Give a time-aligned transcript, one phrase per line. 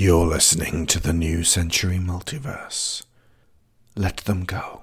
[0.00, 3.02] You're listening to the New Century Multiverse.
[3.96, 4.82] Let them go.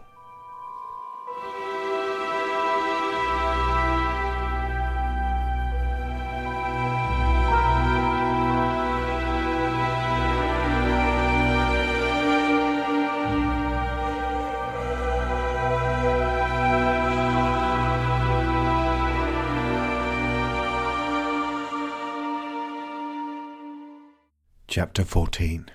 [24.96, 25.70] Chapter 14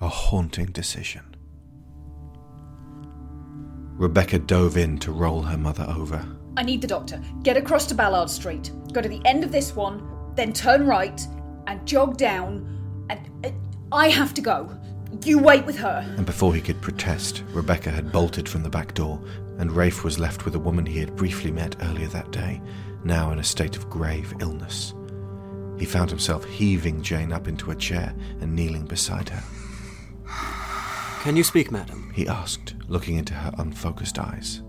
[0.00, 1.36] A Haunting Decision.
[3.98, 6.26] Rebecca dove in to roll her mother over.
[6.56, 7.20] I need the doctor.
[7.42, 8.70] Get across to Ballard Street.
[8.94, 11.20] Go to the end of this one, then turn right
[11.66, 13.06] and jog down.
[13.10, 13.50] And uh,
[13.92, 14.74] I have to go.
[15.22, 16.02] You wait with her.
[16.16, 19.20] And before he could protest, Rebecca had bolted from the back door,
[19.58, 22.62] and Rafe was left with a woman he had briefly met earlier that day,
[23.04, 24.94] now in a state of grave illness.
[25.78, 29.42] He found himself heaving Jane up into a chair and kneeling beside her.
[31.22, 32.12] Can you speak, madam?
[32.14, 34.62] He asked, looking into her unfocused eyes.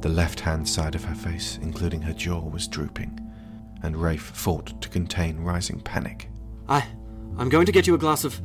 [0.00, 3.20] The left hand side of her face, including her jaw, was drooping,
[3.82, 6.28] and Rafe fought to contain rising panic.
[6.68, 6.86] I.
[7.38, 8.40] I'm going to get you a glass of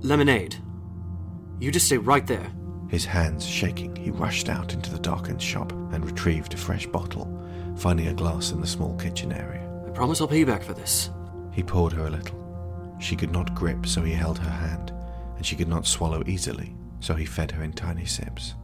[0.00, 0.56] lemonade.
[1.60, 2.50] You just stay right there.
[2.88, 7.28] His hands shaking, he rushed out into the darkened shop and retrieved a fresh bottle,
[7.76, 9.68] finding a glass in the small kitchen area.
[9.86, 11.10] I promise I'll pay you back for this.
[11.52, 12.96] He poured her a little.
[12.98, 14.92] She could not grip, so he held her hand,
[15.36, 18.54] and she could not swallow easily, so he fed her in tiny sips.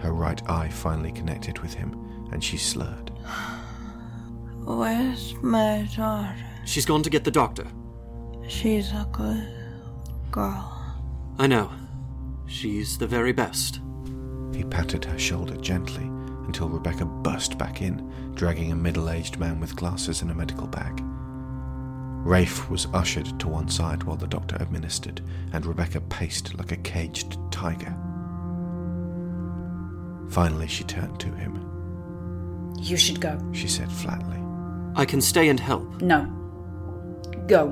[0.00, 3.10] Her right eye finally connected with him, and she slurred.
[4.64, 6.34] Where's my daughter?
[6.64, 7.66] She's gone to get the doctor.
[8.48, 9.46] She's a good
[10.30, 10.72] girl.
[11.38, 11.70] I know.
[12.46, 13.80] She's the very best.
[14.54, 16.04] He patted her shoulder gently
[16.46, 20.66] until Rebecca burst back in, dragging a middle aged man with glasses and a medical
[20.66, 21.02] bag.
[22.26, 25.20] Rafe was ushered to one side while the doctor administered,
[25.52, 27.94] and Rebecca paced like a caged tiger.
[30.28, 32.74] Finally, she turned to him.
[32.80, 33.38] You should go.
[33.52, 34.42] She said flatly.
[34.96, 36.02] I can stay and help.
[36.02, 36.24] No.
[37.46, 37.68] Go.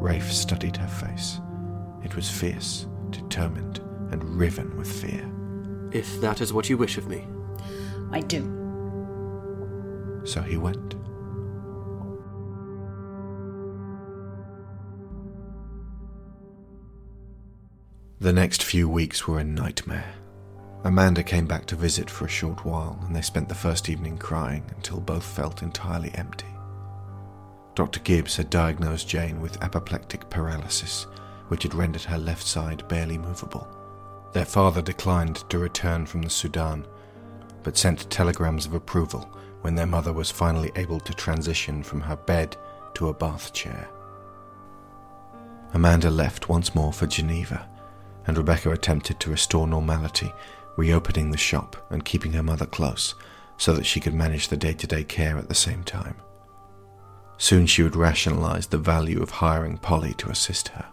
[0.00, 1.40] Rafe studied her face.
[2.04, 3.80] It was fierce, determined,
[4.12, 5.28] and riven with fear.
[5.90, 7.26] If that is what you wish of me.
[8.12, 8.42] I do.
[10.24, 10.94] So he went.
[18.22, 20.14] The next few weeks were a nightmare.
[20.84, 24.16] Amanda came back to visit for a short while, and they spent the first evening
[24.16, 26.46] crying until both felt entirely empty.
[27.74, 27.98] Dr.
[27.98, 31.08] Gibbs had diagnosed Jane with apoplectic paralysis,
[31.48, 33.66] which had rendered her left side barely movable.
[34.32, 36.86] Their father declined to return from the Sudan,
[37.64, 42.14] but sent telegrams of approval when their mother was finally able to transition from her
[42.14, 42.56] bed
[42.94, 43.88] to a bath chair.
[45.74, 47.68] Amanda left once more for Geneva,
[48.26, 50.32] and Rebecca attempted to restore normality,
[50.76, 53.14] reopening the shop and keeping her mother close
[53.56, 56.16] so that she could manage the day to day care at the same time.
[57.38, 60.86] Soon she would rationalize the value of hiring Polly to assist her.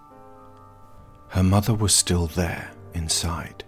[1.30, 3.64] Her mother was still there, inside,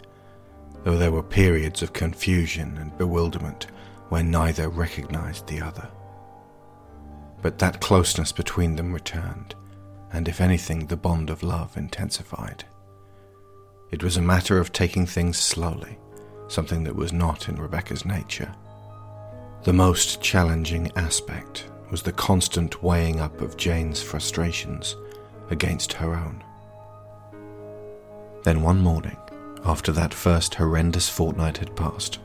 [0.84, 3.68] though there were periods of confusion and bewilderment
[4.10, 5.88] where neither recognized the other.
[7.42, 9.56] But that closeness between them returned,
[10.12, 12.66] and if anything, the bond of love intensified.
[13.92, 15.98] It was a matter of taking things slowly,
[16.48, 18.54] something that was not in Rebecca's nature.
[19.64, 24.96] The most challenging aspect was the constant weighing up of Jane's frustrations
[25.50, 26.42] against her own.
[28.44, 29.18] Then one morning,
[29.66, 32.20] after that first horrendous fortnight had passed,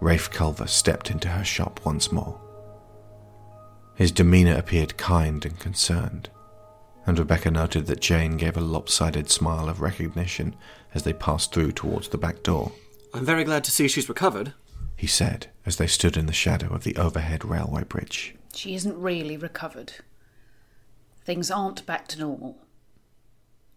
[0.00, 2.40] Rafe Culver stepped into her shop once more.
[3.94, 6.30] His demeanour appeared kind and concerned,
[7.10, 10.54] and Rebecca noted that Jane gave a lopsided smile of recognition
[10.94, 12.70] as they passed through towards the back door.
[13.12, 14.54] I'm very glad to see she's recovered.
[14.94, 18.36] He said as they stood in the shadow of the overhead railway bridge.
[18.54, 19.94] She isn't really recovered.
[21.24, 22.58] Things aren't back to normal.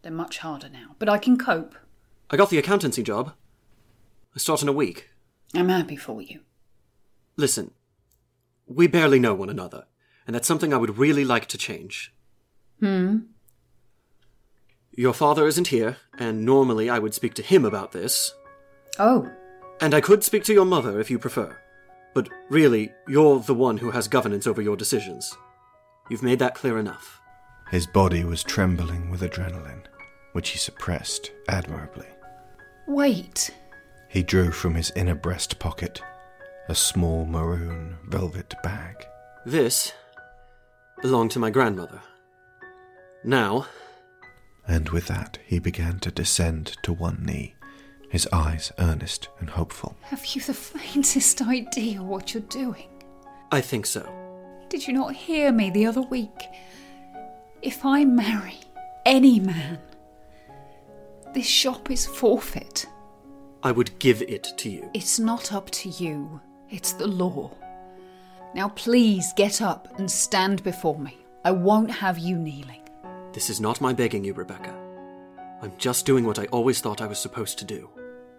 [0.04, 1.74] They're much harder now, but I can cope.
[2.30, 3.34] I got the accountancy job.
[4.36, 5.10] I start in a week.
[5.56, 6.42] I'm happy for you.
[7.36, 7.72] Listen,
[8.68, 9.86] we barely know one another,
[10.28, 12.14] and that's something I would really like to change.
[12.84, 13.18] Hmm?
[14.92, 18.34] Your father isn't here, and normally I would speak to him about this.
[19.00, 19.32] Oh,
[19.80, 21.58] And I could speak to your mother if you prefer.
[22.14, 25.34] But really, you're the one who has governance over your decisions.
[26.10, 27.22] You've made that clear enough.
[27.72, 29.86] His body was trembling with adrenaline,
[30.34, 32.08] which he suppressed admirably.
[32.88, 33.50] wait.
[34.10, 36.02] He drew from his inner breast pocket
[36.68, 39.08] a small maroon velvet bag.
[39.46, 39.94] This
[41.02, 42.02] belonged to my grandmother.
[43.24, 43.68] Now,
[44.68, 47.56] And with that, he began to descend to one knee,
[48.10, 49.98] his eyes earnest and hopeful.
[50.04, 52.90] Have you the faintest idea what you're doing?
[53.52, 54.08] I think so.
[54.70, 56.48] Did you not hear me the other week?
[57.62, 58.60] If I marry
[59.06, 59.80] any man,
[61.34, 62.86] this shop is forfeit.
[63.64, 64.90] I would give it to you.
[64.94, 67.52] It's not up to you, it's the law.
[68.56, 71.18] Now please get up and stand before me.
[71.46, 72.83] I won't have you kneeling.
[73.34, 74.74] This is not my begging you, Rebecca.
[75.62, 77.90] I'm just doing what I always thought I was supposed to do.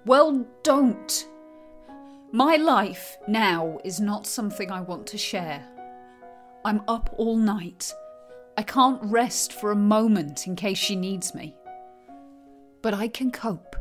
[0.07, 1.27] Well, don't.
[2.33, 5.67] My life now is not something I want to share.
[6.65, 7.93] I'm up all night.
[8.57, 11.55] I can't rest for a moment in case she needs me.
[12.83, 13.77] But I can cope.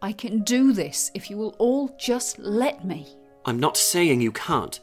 [0.00, 3.06] I can do this if you will all just let me.
[3.44, 4.80] I'm not saying you can't.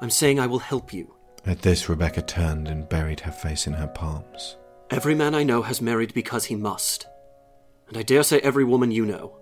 [0.00, 1.14] I'm saying I will help you.
[1.44, 4.56] At this, Rebecca turned and buried her face in her palms.
[4.90, 7.06] Every man I know has married because he must.
[7.88, 9.36] And I dare say every woman you know.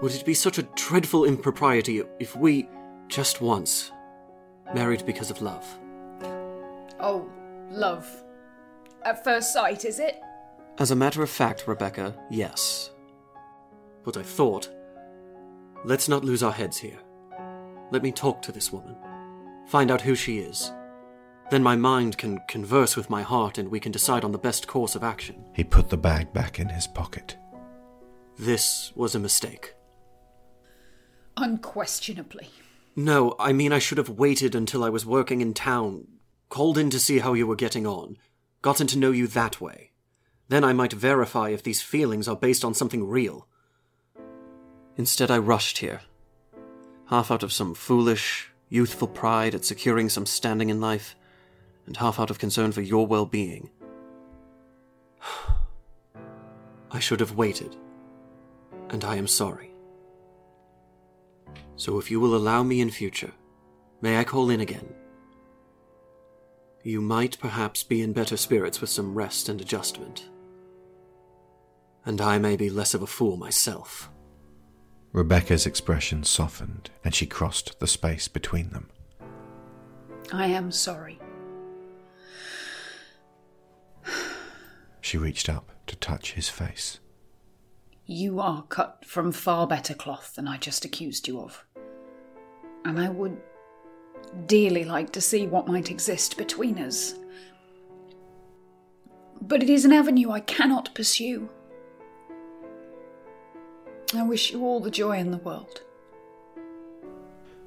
[0.00, 2.68] Would it be such a dreadful impropriety if we,
[3.08, 3.92] just once,
[4.74, 5.66] married because of love?
[6.98, 7.30] Oh,
[7.70, 8.08] love.
[9.04, 10.20] At first sight, is it?
[10.78, 12.90] As a matter of fact, Rebecca, yes.
[14.04, 14.70] But I thought,
[15.84, 16.98] let's not lose our heads here.
[17.90, 18.96] Let me talk to this woman,
[19.66, 20.72] find out who she is.
[21.50, 24.66] Then my mind can converse with my heart and we can decide on the best
[24.66, 25.44] course of action.
[25.52, 27.36] He put the bag back in his pocket.
[28.38, 29.74] This was a mistake.
[31.36, 32.48] Unquestionably.
[32.96, 36.08] No, I mean I should have waited until I was working in town,
[36.48, 38.16] called in to see how you were getting on,
[38.62, 39.92] gotten to know you that way.
[40.48, 43.46] Then I might verify if these feelings are based on something real.
[44.96, 46.02] Instead, I rushed here,
[47.06, 51.14] half out of some foolish, youthful pride at securing some standing in life,
[51.86, 53.70] and half out of concern for your well being.
[56.90, 57.76] I should have waited,
[58.90, 59.70] and I am sorry.
[61.76, 63.32] So if you will allow me in future,
[64.00, 64.94] may I call in again?
[66.82, 70.28] You might perhaps be in better spirits with some rest and adjustment.
[72.04, 74.08] And I may be less of a fool myself.
[75.12, 78.88] Rebecca's expression softened, and she crossed the space between them.
[80.32, 81.18] I am sorry.
[85.06, 86.98] She reached up to touch his face.
[88.06, 91.64] You are cut from far better cloth than I just accused you of.
[92.84, 93.40] And I would
[94.46, 97.14] dearly like to see what might exist between us.
[99.40, 101.50] But it is an avenue I cannot pursue.
[104.12, 105.82] I wish you all the joy in the world.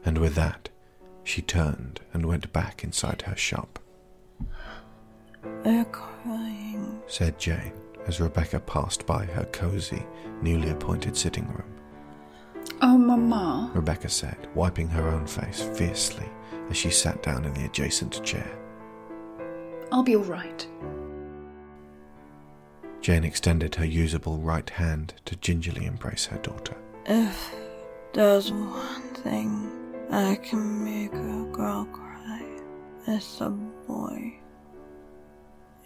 [0.03, 0.68] And with that,
[1.24, 3.80] she turned and went back inside her shop,
[5.63, 6.69] They're crying.
[7.09, 7.73] Said Jane
[8.07, 10.06] as Rebecca passed by her cosy,
[10.41, 11.75] newly appointed sitting room.
[12.81, 13.71] Oh, Mamma.
[13.73, 16.25] Rebecca said, wiping her own face fiercely
[16.69, 18.57] as she sat down in the adjacent chair.
[19.91, 20.65] I'll be all right.
[23.01, 26.75] Jane extended her usable right hand to gingerly embrace her daughter.
[27.05, 27.53] If
[28.13, 29.69] there's one thing
[30.12, 32.45] I can make a girl cry,
[33.07, 34.38] it's a boy.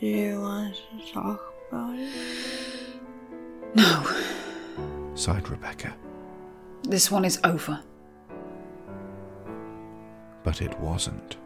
[0.03, 2.11] Do you want to talk about it?
[3.73, 4.03] No,
[5.15, 5.95] Sighed Rebecca.
[6.83, 7.79] this one is over.
[10.43, 11.37] But it wasn't.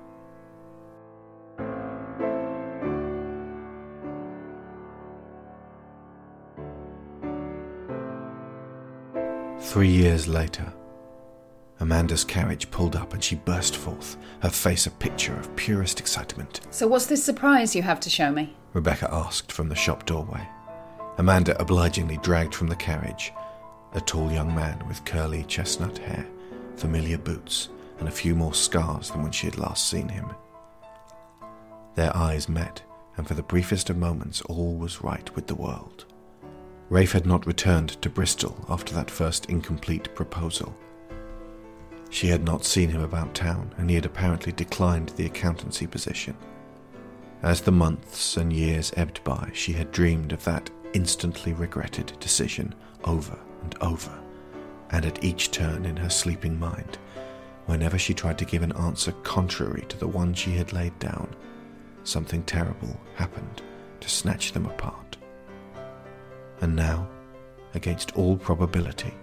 [9.60, 10.74] Three years later,
[11.80, 16.62] Amanda's carriage pulled up and she burst forth, her face a picture of purest excitement.
[16.72, 18.56] So, what's this surprise you have to show me?
[18.74, 20.48] Rebecca asked from the shop doorway.
[21.18, 23.32] Amanda obligingly dragged from the carriage
[23.94, 26.28] a tall young man with curly chestnut hair,
[26.76, 27.70] familiar boots,
[28.00, 30.30] and a few more scars than when she had last seen him.
[31.96, 32.84] Their eyes met,
[33.16, 36.06] and for the briefest of moments all was right with the world.
[36.90, 40.76] Rafe had not returned to Bristol after that first incomplete proposal.
[42.10, 46.36] She had not seen him about town, and he had apparently declined the accountancy position.
[47.44, 52.74] As the months and years ebbed by, she had dreamed of that instantly regretted decision
[53.04, 54.12] over and over,
[54.90, 56.98] and at each turn in her sleeping mind,
[57.66, 61.30] whenever she tried to give an answer contrary to the one she had laid down,
[62.04, 63.62] something terrible happened
[64.00, 65.18] to snatch them apart.
[66.62, 67.08] And now,
[67.76, 69.14] against all probability,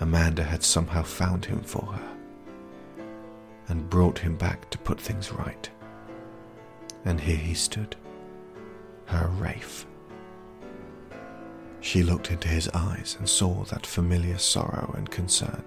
[0.00, 2.16] Amanda had somehow found him for her
[3.68, 5.68] and brought him back to put things right.
[7.04, 7.96] And here he stood,
[9.06, 9.86] her Rafe,
[11.80, 15.64] She looked into his eyes and saw that familiar sorrow and concern.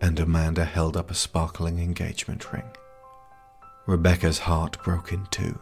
[0.00, 2.64] And Amanda held up a sparkling engagement ring.
[3.86, 5.58] Rebecca's heart broke in two.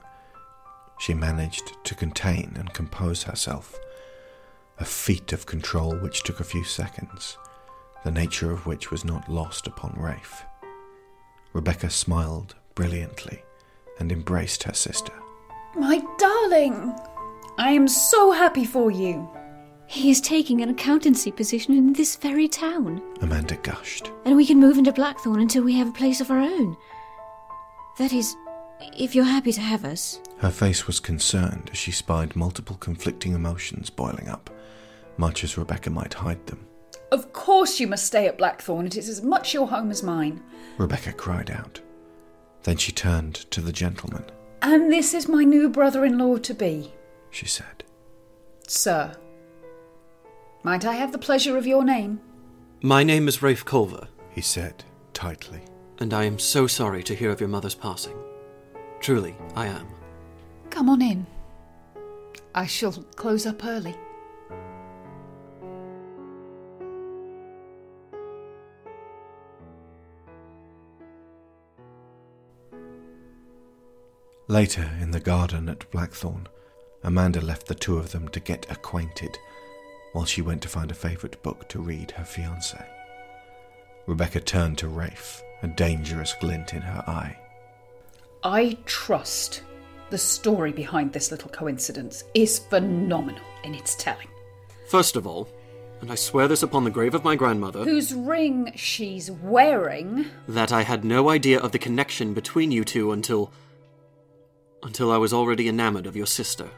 [0.98, 3.78] She managed to contain and compose herself,
[4.82, 7.38] a feat of control which took a few seconds,
[8.02, 10.44] the nature of which was not lost upon Rafe.
[11.52, 13.44] Rebecca smiled brilliantly
[14.00, 15.12] and embraced her sister.
[15.76, 16.96] My darling!
[17.58, 19.30] I am so happy for you.
[19.86, 23.00] He is taking an accountancy position in this very town.
[23.20, 24.10] Amanda gushed.
[24.24, 26.76] And we can move into Blackthorn until we have a place of our own.
[27.98, 28.34] That is,
[28.98, 30.20] if you're happy to have us.
[30.38, 34.50] Her face was concerned as she spied multiple conflicting emotions boiling up,
[35.16, 36.66] much as Rebecca might hide them.
[37.10, 38.86] Of course you must stay at Blackthorn.
[38.86, 40.42] It is as much your home as mine.
[40.78, 41.80] Rebecca cried out.
[42.62, 44.24] Then she turned to the gentleman.
[44.62, 46.92] And this is my new brother in law to be,
[47.30, 47.84] she said.
[48.66, 49.14] Sir.
[50.62, 52.20] Might I have the pleasure of your name?
[52.80, 55.60] My name is Rafe Culver, he said tightly.
[55.98, 58.16] And I am so sorry to hear of your mother's passing.
[59.00, 59.86] Truly, I am.
[60.70, 61.26] Come on in.
[62.54, 63.94] I shall close up early.
[74.52, 76.46] Later, in the garden at Blackthorn,
[77.02, 79.38] Amanda left the two of them to get acquainted
[80.12, 82.76] while she went to find a favourite book to read her fiance.
[84.06, 87.38] Rebecca turned to Rafe, a dangerous glint in her eye.
[88.44, 89.62] I trust
[90.10, 94.28] the story behind this little coincidence is phenomenal in its telling.
[94.86, 95.48] First of all,
[96.02, 100.72] and I swear this upon the grave of my grandmother, whose ring she's wearing, that
[100.72, 103.50] I had no idea of the connection between you two until.
[104.82, 106.68] Until I was already enamored of your sister.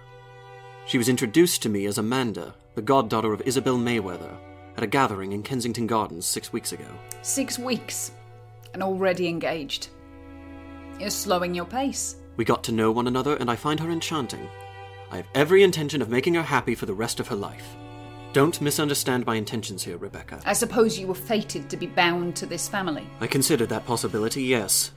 [0.86, 4.36] She was introduced to me as Amanda, the goddaughter of Isabel Mayweather,
[4.76, 6.86] at a gathering in Kensington Gardens six weeks ago.
[7.22, 8.12] Six weeks,
[8.72, 9.88] and already engaged.
[11.00, 12.16] You're slowing your pace.
[12.36, 14.48] We got to know one another, and I find her enchanting.
[15.10, 17.76] I have every intention of making her happy for the rest of her life.
[18.32, 20.40] Don't misunderstand my intentions here, Rebecca.
[20.44, 23.06] I suppose you were fated to be bound to this family.
[23.20, 24.90] I considered that possibility, yes.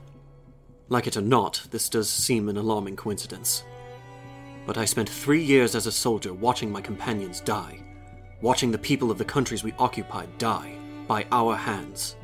[0.90, 3.64] Like it or not, this does seem an alarming coincidence.
[4.66, 7.80] But I spent three years as a soldier watching my companions die,
[8.42, 10.78] watching the people of the countries we occupied die
[11.08, 12.16] by our hands.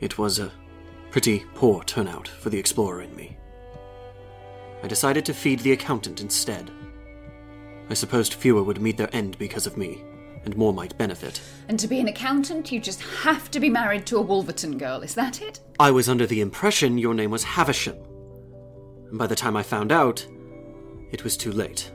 [0.00, 0.52] It was a
[1.10, 3.36] pretty poor turnout for the explorer in me.
[4.82, 6.70] I decided to feed the accountant instead.
[7.88, 10.02] I supposed fewer would meet their end because of me,
[10.44, 11.40] and more might benefit.
[11.68, 15.00] And to be an accountant, you just have to be married to a Wolverton girl,
[15.00, 15.60] is that it?
[15.78, 17.96] I was under the impression your name was Havisham.
[19.08, 20.26] And by the time I found out,
[21.10, 21.90] it was too late.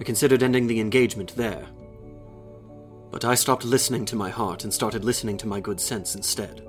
[0.00, 1.66] I considered ending the engagement there.
[3.10, 6.66] But I stopped listening to my heart and started listening to my good sense instead.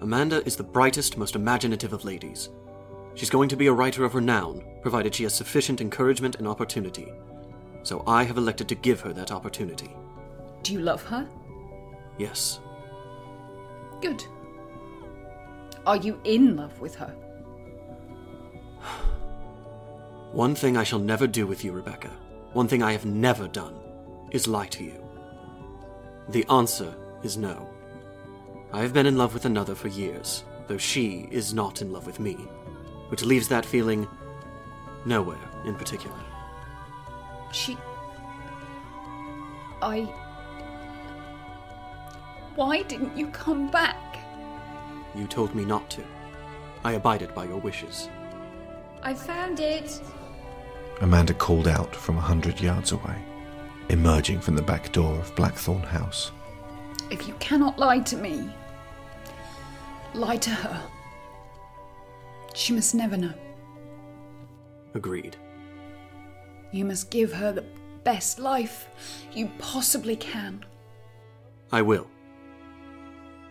[0.00, 2.48] Amanda is the brightest, most imaginative of ladies.
[3.14, 7.12] She's going to be a writer of renown, provided she has sufficient encouragement and opportunity.
[7.82, 9.94] So I have elected to give her that opportunity.
[10.62, 11.26] Do you love her?
[12.18, 12.60] Yes.
[14.02, 14.24] Good.
[15.86, 17.14] Are you in love with her?
[20.32, 22.10] One thing I shall never do with you, Rebecca,
[22.52, 23.74] one thing I have never done,
[24.30, 25.02] is lie to you.
[26.28, 27.68] The answer is no.
[28.72, 32.06] I have been in love with another for years, though she is not in love
[32.06, 32.34] with me,
[33.08, 34.06] which leaves that feeling
[35.04, 36.16] nowhere in particular.
[37.52, 37.76] She.
[39.82, 40.02] I.
[42.54, 44.18] Why didn't you come back?
[45.14, 46.04] You told me not to.
[46.84, 48.08] I abided by your wishes.
[49.02, 50.00] I found it.
[51.00, 53.16] Amanda called out from a hundred yards away,
[53.88, 56.30] emerging from the back door of Blackthorn House.
[57.10, 58.50] If you cannot lie to me,
[60.14, 60.82] lie to her.
[62.54, 63.32] She must never know.
[64.94, 65.36] Agreed.
[66.72, 67.64] You must give her the
[68.04, 68.88] best life
[69.32, 70.64] you possibly can.
[71.72, 72.06] I will.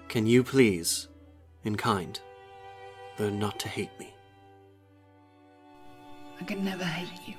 [0.07, 1.07] Can you please,
[1.63, 2.19] in kind,
[3.19, 4.13] learn not to hate me?
[6.39, 7.35] I can never hate you.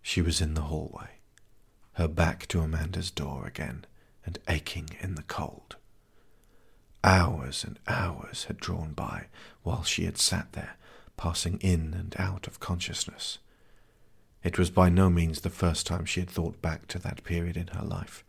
[0.00, 1.18] She was in the hallway,
[1.92, 3.84] her back to Amanda's door again,
[4.24, 5.76] and aching in the cold.
[7.04, 9.26] Hours and hours had drawn by
[9.62, 10.76] while she had sat there,
[11.16, 13.38] passing in and out of consciousness.
[14.42, 17.56] It was by no means the first time she had thought back to that period
[17.56, 18.24] in her life,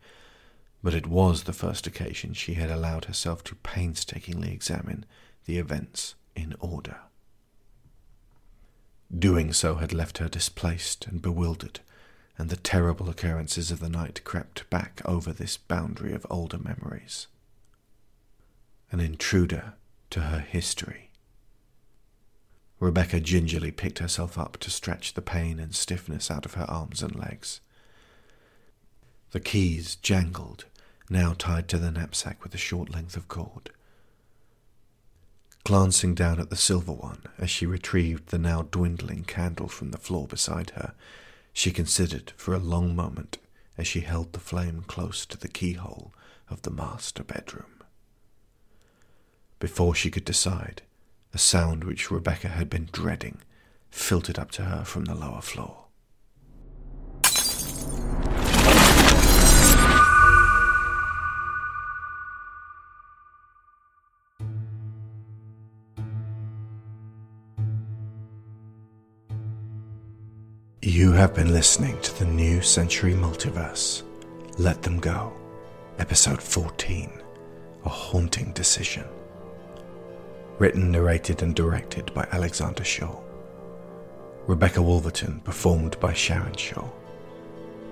[0.82, 5.04] but it was the first occasion she had allowed herself to painstakingly examine
[5.44, 6.96] the events in order.
[9.16, 11.80] Doing so had left her displaced and bewildered,
[12.38, 17.26] and the terrible occurrences of the night crept back over this boundary of older memories.
[18.92, 19.74] An intruder
[20.10, 21.10] to her history.
[22.80, 27.02] Rebecca gingerly picked herself up to stretch the pain and stiffness out of her arms
[27.02, 27.60] and legs.
[29.32, 30.64] The keys jangled,
[31.08, 33.70] now tied to the knapsack with a short length of cord.
[35.64, 39.98] Glancing down at the silver one as she retrieved the now dwindling candle from the
[39.98, 40.94] floor beside her,
[41.52, 43.38] she considered for a long moment
[43.76, 46.14] as she held the flame close to the keyhole
[46.48, 47.79] of the master bedroom.
[49.60, 50.80] Before she could decide,
[51.34, 53.42] a sound which Rebecca had been dreading
[53.90, 55.84] filtered up to her from the lower floor.
[70.80, 74.04] You have been listening to the New Century Multiverse.
[74.56, 75.34] Let Them Go,
[75.98, 77.10] Episode 14
[77.84, 79.04] A Haunting Decision.
[80.60, 83.18] Written, narrated, and directed by Alexander Shaw.
[84.46, 86.86] Rebecca Wolverton, performed by Sharon Shaw.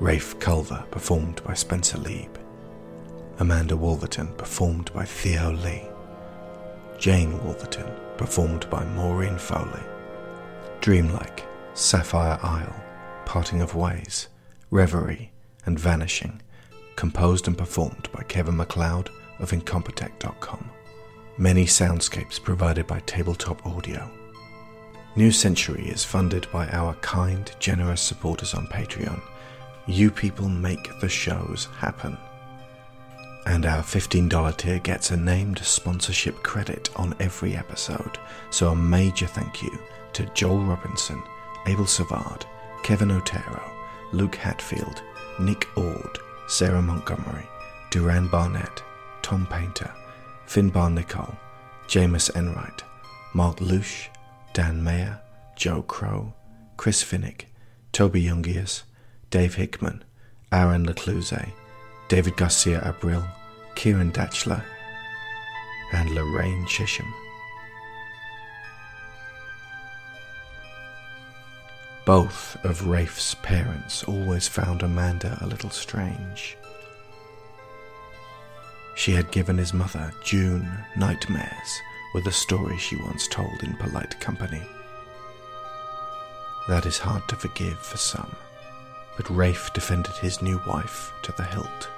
[0.01, 2.29] Rafe Culver, performed by Spencer Leeb.
[3.39, 5.89] Amanda Wolverton, performed by Theo Leigh.
[6.99, 9.81] Jane Wolverton, performed by Maureen Foley.
[10.83, 12.85] Dreamlike, Sapphire Isle,
[13.25, 14.29] Parting of Ways,
[14.71, 15.33] Reverie,
[15.65, 16.43] and Vanishing,
[16.97, 19.09] composed and performed by Kevin MacLeod
[19.39, 20.71] of Incompetech.com.
[21.41, 24.11] Many soundscapes provided by Tabletop Audio.
[25.15, 29.23] New Century is funded by our kind, generous supporters on Patreon.
[29.87, 32.19] You people make the shows happen.
[33.47, 38.19] And our $15 tier gets a named sponsorship credit on every episode,
[38.51, 39.79] so a major thank you
[40.15, 41.23] to Joel Robinson,
[41.69, 42.47] Abel Savard,
[42.83, 43.63] Kevin Otero,
[44.13, 45.05] Luke Hatfield,
[45.39, 47.47] Nick Ord, Sarah Montgomery,
[47.91, 48.83] Duran Barnett,
[49.23, 49.95] Tom Painter,
[50.49, 51.37] Finbar Nicholl,
[51.89, 52.83] Jamas Enright,
[53.35, 54.09] Marc Lucksch,
[54.55, 55.21] Dan Mayer,
[55.57, 56.33] Joe Crow,
[56.79, 57.43] Chris Finik,
[57.93, 58.85] Toby Jungius,
[59.29, 60.03] Dave Hickman,
[60.51, 61.53] Aaron LaCluyze,
[62.09, 63.29] David Garcia Abril,
[63.77, 64.63] Ciaran Dachtler,
[65.93, 67.13] and Lorraine Chisholm.
[72.07, 76.57] Both of Rafe's parents always found Amanda a little strange.
[78.99, 81.81] She had given his mother, June, nightmares
[82.15, 84.69] with a story she once told in polite company.
[86.67, 88.35] That is hard to forgive for some,
[89.17, 91.89] but Rafe defended his new wife to the hilt.